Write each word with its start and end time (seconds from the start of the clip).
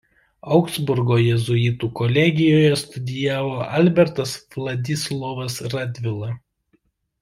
Augsburgo 0.53 1.17
jėzuitų 1.23 1.91
kolegijoje 2.01 2.73
studijavo 2.85 3.55
Albertas 3.83 4.35
Vladislovas 4.57 5.65
Radvila. 5.79 6.37